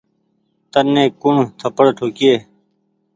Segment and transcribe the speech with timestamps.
[0.71, 2.35] تني ڪوڻ ٿپڙ ٺوڪيئي۔